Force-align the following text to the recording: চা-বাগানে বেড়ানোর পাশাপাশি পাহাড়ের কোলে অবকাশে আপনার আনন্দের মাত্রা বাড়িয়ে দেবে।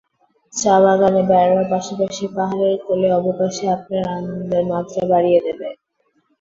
চা-বাগানে 0.53 1.21
বেড়ানোর 1.29 1.65
পাশাপাশি 1.71 2.25
পাহাড়ের 2.35 2.75
কোলে 2.85 3.09
অবকাশে 3.19 3.65
আপনার 3.75 4.03
আনন্দের 4.15 4.63
মাত্রা 4.71 5.01
বাড়িয়ে 5.11 5.39
দেবে। 5.45 5.69